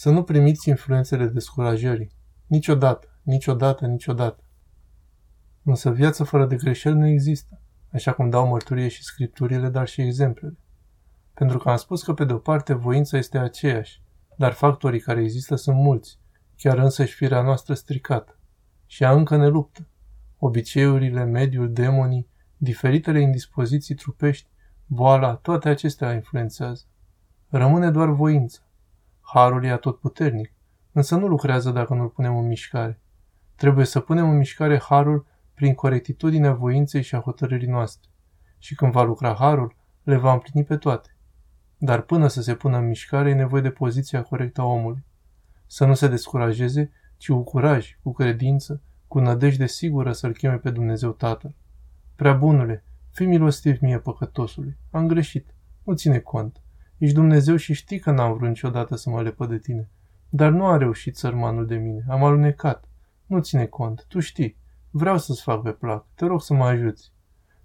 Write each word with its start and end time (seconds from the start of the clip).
Să 0.00 0.10
nu 0.10 0.22
primiți 0.22 0.68
influențele 0.68 1.26
descurajării. 1.26 2.12
Niciodată, 2.46 3.20
niciodată, 3.22 3.86
niciodată. 3.86 4.44
Însă 5.62 5.90
viața 5.90 6.24
fără 6.24 6.46
de 6.46 6.56
greșeli 6.56 6.98
nu 6.98 7.06
există, 7.06 7.60
așa 7.92 8.12
cum 8.12 8.30
dau 8.30 8.46
mărturie 8.46 8.88
și 8.88 9.02
scripturile, 9.02 9.68
dar 9.68 9.88
și 9.88 10.00
exemplele. 10.00 10.58
Pentru 11.34 11.58
că 11.58 11.70
am 11.70 11.76
spus 11.76 12.02
că, 12.02 12.14
pe 12.14 12.24
de 12.24 12.32
o 12.32 12.38
parte, 12.38 12.74
voința 12.74 13.18
este 13.18 13.38
aceeași, 13.38 14.02
dar 14.36 14.52
factorii 14.52 15.00
care 15.00 15.20
există 15.22 15.54
sunt 15.54 15.76
mulți, 15.76 16.18
chiar 16.56 16.78
însă 16.78 17.04
și 17.04 17.14
firea 17.14 17.42
noastră 17.42 17.74
stricată. 17.74 18.38
Și 18.86 19.02
ea 19.02 19.12
încă 19.12 19.36
ne 19.36 19.46
luptă. 19.46 19.88
Obiceiurile, 20.38 21.24
mediul, 21.24 21.72
demonii, 21.72 22.28
diferitele 22.56 23.20
indispoziții 23.20 23.94
trupești, 23.94 24.48
boala, 24.86 25.34
toate 25.34 25.68
acestea 25.68 26.12
influențează. 26.12 26.84
Rămâne 27.48 27.90
doar 27.90 28.08
voința. 28.08 28.60
Harul 29.32 29.64
e 29.64 29.80
puternic, 30.00 30.52
însă 30.92 31.16
nu 31.16 31.26
lucrează 31.26 31.70
dacă 31.70 31.94
nu-l 31.94 32.08
punem 32.08 32.36
în 32.36 32.46
mișcare. 32.46 33.00
Trebuie 33.56 33.84
să 33.84 34.00
punem 34.00 34.30
în 34.30 34.36
mișcare 34.36 34.78
harul 34.78 35.26
prin 35.54 35.74
corectitudinea 35.74 36.52
voinței 36.52 37.02
și 37.02 37.14
a 37.14 37.20
hotărârii 37.20 37.68
noastre. 37.68 38.10
Și 38.58 38.74
când 38.74 38.92
va 38.92 39.02
lucra 39.02 39.34
harul, 39.34 39.76
le 40.02 40.16
va 40.16 40.32
împlini 40.32 40.64
pe 40.64 40.76
toate. 40.76 41.16
Dar 41.78 42.00
până 42.00 42.26
să 42.26 42.42
se 42.42 42.54
pună 42.54 42.76
în 42.76 42.86
mișcare 42.86 43.30
e 43.30 43.34
nevoie 43.34 43.62
de 43.62 43.70
poziția 43.70 44.22
corectă 44.22 44.60
a 44.60 44.64
omului. 44.64 45.04
Să 45.66 45.84
nu 45.84 45.94
se 45.94 46.08
descurajeze, 46.08 46.92
ci 47.16 47.28
cu 47.30 47.42
curaj, 47.42 47.98
cu 48.02 48.12
credință, 48.12 48.82
cu 49.06 49.18
nădejde 49.18 49.66
sigură 49.66 50.12
să-L 50.12 50.32
cheme 50.32 50.56
pe 50.56 50.70
Dumnezeu 50.70 51.10
Tatăl. 51.10 51.54
Prea 52.16 52.32
bunule, 52.32 52.84
fii 53.10 53.26
milostiv 53.26 53.80
mie 53.80 53.98
păcătosului. 53.98 54.76
Am 54.90 55.06
greșit. 55.06 55.54
Nu 55.82 55.94
ține 55.94 56.18
cont. 56.18 56.62
Ești 57.00 57.14
Dumnezeu 57.14 57.56
și 57.56 57.72
știi 57.72 57.98
că 57.98 58.10
n-am 58.10 58.36
vrut 58.36 58.48
niciodată 58.48 58.96
să 58.96 59.10
mă 59.10 59.22
lepă 59.22 59.46
de 59.46 59.58
tine. 59.58 59.88
Dar 60.28 60.50
nu 60.50 60.66
a 60.66 60.76
reușit 60.76 61.16
sărmanul 61.16 61.66
de 61.66 61.76
mine. 61.76 62.04
Am 62.08 62.24
alunecat. 62.24 62.84
Nu 63.26 63.40
ține 63.40 63.66
cont. 63.66 64.04
Tu 64.08 64.20
știi. 64.20 64.56
Vreau 64.90 65.18
să-ți 65.18 65.42
fac 65.42 65.62
pe 65.62 65.70
plac. 65.70 66.06
Te 66.14 66.26
rog 66.26 66.42
să 66.42 66.54
mă 66.54 66.64
ajuți. 66.64 67.12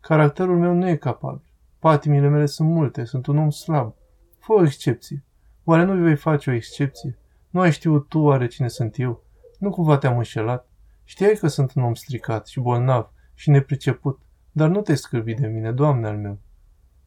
Caracterul 0.00 0.58
meu 0.58 0.74
nu 0.74 0.88
e 0.88 0.96
capabil. 0.96 1.44
Patimile 1.78 2.28
mele 2.28 2.46
sunt 2.46 2.68
multe. 2.68 3.04
Sunt 3.04 3.26
un 3.26 3.38
om 3.38 3.50
slab. 3.50 3.94
Fă 4.38 4.52
o 4.52 4.64
excepție. 4.64 5.24
Oare 5.64 5.84
nu 5.84 6.02
vei 6.02 6.16
face 6.16 6.50
o 6.50 6.52
excepție? 6.52 7.18
Nu 7.50 7.60
ai 7.60 7.72
știut 7.72 8.08
tu 8.08 8.18
oare 8.18 8.46
cine 8.46 8.68
sunt 8.68 8.98
eu? 8.98 9.24
Nu 9.58 9.70
cumva 9.70 9.98
te-am 9.98 10.16
înșelat? 10.16 10.68
Știai 11.04 11.34
că 11.34 11.46
sunt 11.46 11.74
un 11.74 11.82
om 11.82 11.94
stricat 11.94 12.46
și 12.46 12.60
bolnav 12.60 13.10
și 13.34 13.50
nepriceput, 13.50 14.20
dar 14.52 14.68
nu 14.68 14.80
te 14.80 14.94
scârbi 14.94 15.34
de 15.34 15.46
mine, 15.46 15.72
Doamne 15.72 16.06
al 16.06 16.16
meu. 16.16 16.38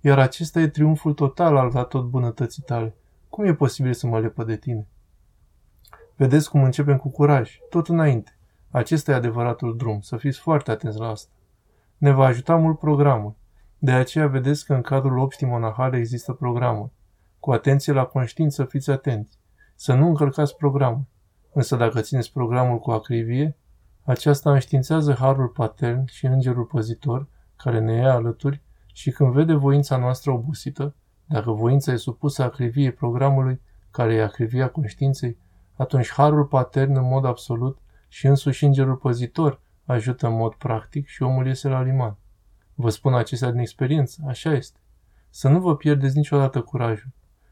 Iar 0.00 0.18
acesta 0.18 0.60
e 0.60 0.68
triumful 0.68 1.14
total 1.14 1.56
al 1.56 1.84
tot 1.84 2.04
bunătății 2.04 2.62
tale. 2.62 2.94
Cum 3.28 3.44
e 3.44 3.54
posibil 3.54 3.92
să 3.92 4.06
mă 4.06 4.20
lepă 4.20 4.44
de 4.44 4.56
tine? 4.56 4.88
Vedeți 6.16 6.50
cum 6.50 6.62
începem 6.62 6.96
cu 6.96 7.08
curaj, 7.08 7.58
tot 7.70 7.88
înainte. 7.88 8.38
Acesta 8.70 9.10
e 9.10 9.14
adevăratul 9.14 9.76
drum, 9.76 10.00
să 10.00 10.16
fiți 10.16 10.38
foarte 10.38 10.70
atenți 10.70 10.98
la 10.98 11.08
asta. 11.08 11.32
Ne 11.96 12.10
va 12.10 12.24
ajuta 12.24 12.56
mult 12.56 12.78
programul. 12.78 13.34
De 13.78 13.90
aceea 13.90 14.26
vedeți 14.26 14.64
că 14.64 14.74
în 14.74 14.80
cadrul 14.80 15.18
obștii 15.18 15.46
monahale 15.46 15.96
există 15.96 16.32
programul. 16.32 16.90
Cu 17.38 17.52
atenție 17.52 17.92
la 17.92 18.04
conștiință 18.04 18.64
fiți 18.64 18.90
atenți. 18.90 19.38
Să 19.74 19.94
nu 19.94 20.06
încălcați 20.06 20.56
programul. 20.56 21.04
Însă 21.52 21.76
dacă 21.76 22.00
țineți 22.00 22.32
programul 22.32 22.78
cu 22.78 22.90
acrivie, 22.90 23.56
aceasta 24.04 24.52
înștiințează 24.52 25.12
harul 25.12 25.48
patern 25.48 26.04
și 26.06 26.26
îngerul 26.26 26.64
păzitor, 26.64 27.26
care 27.56 27.78
ne 27.78 27.92
ia 27.94 28.12
alături, 28.12 28.62
și 28.98 29.10
când 29.10 29.32
vede 29.32 29.54
voința 29.54 29.96
noastră 29.96 30.30
obosită, 30.30 30.94
dacă 31.24 31.50
voința 31.50 31.92
e 31.92 31.96
supusă 31.96 32.42
acriviei 32.42 32.92
programului, 32.92 33.60
care 33.90 34.14
e 34.14 34.22
acrivia 34.22 34.68
conștiinței, 34.68 35.38
atunci 35.76 36.12
harul 36.12 36.44
patern 36.44 36.96
în 36.96 37.08
mod 37.08 37.24
absolut 37.24 37.78
și 38.08 38.26
însuși 38.26 38.64
îngerul 38.64 38.96
păzitor 38.96 39.60
ajută 39.84 40.26
în 40.26 40.36
mod 40.36 40.54
practic 40.54 41.06
și 41.06 41.22
omul 41.22 41.46
iese 41.46 41.68
la 41.68 41.82
liman. 41.82 42.16
Vă 42.74 42.90
spun 42.90 43.14
acestea 43.14 43.50
din 43.50 43.60
experiență, 43.60 44.22
așa 44.26 44.52
este. 44.52 44.78
Să 45.30 45.48
nu 45.48 45.60
vă 45.60 45.76
pierdeți 45.76 46.16
niciodată 46.16 46.60
curajul. 46.60 47.10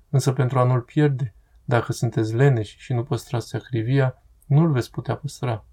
Însă 0.08 0.32
pentru 0.32 0.58
a 0.58 0.64
nu-l 0.64 0.80
pierde, 0.80 1.34
dacă 1.64 1.92
sunteți 1.92 2.34
leneși 2.34 2.78
și 2.78 2.92
nu 2.92 3.02
păstrați 3.02 3.56
acrivia, 3.56 4.22
nu-l 4.46 4.70
veți 4.70 4.90
putea 4.90 5.16
păstra. 5.16 5.64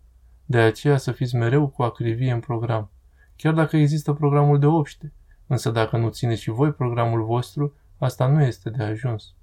De 0.46 0.58
aceea 0.58 0.98
să 0.98 1.12
fiți 1.12 1.36
mereu 1.36 1.68
cu 1.68 1.84
acrivie 1.84 2.32
în 2.32 2.40
program. 2.40 2.92
Chiar 3.36 3.54
dacă 3.54 3.78
există 3.78 4.14
programul 4.14 4.60
de 4.60 4.66
obște, 4.66 5.14
însă 5.54 5.72
dacă 5.72 5.98
nu 5.98 6.10
țineți 6.10 6.42
și 6.42 6.50
voi 6.50 6.72
programul 6.72 7.26
vostru, 7.26 7.74
asta 7.98 8.28
nu 8.28 8.42
este 8.42 8.70
de 8.70 8.84
ajuns. 8.84 9.34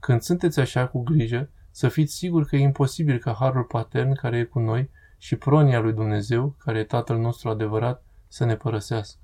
Când 0.00 0.20
sunteți 0.20 0.60
așa 0.60 0.86
cu 0.86 1.02
grijă, 1.02 1.50
să 1.70 1.88
fiți 1.88 2.14
siguri 2.14 2.46
că 2.46 2.56
e 2.56 2.60
imposibil 2.60 3.18
ca 3.18 3.36
Harul 3.38 3.64
Patern 3.64 4.14
care 4.14 4.38
e 4.38 4.44
cu 4.44 4.58
noi 4.58 4.90
și 5.18 5.36
pronia 5.36 5.80
lui 5.80 5.92
Dumnezeu, 5.92 6.56
care 6.58 6.78
e 6.78 6.84
Tatăl 6.84 7.18
nostru 7.18 7.48
adevărat, 7.48 8.04
să 8.28 8.44
ne 8.44 8.56
părăsească. 8.56 9.21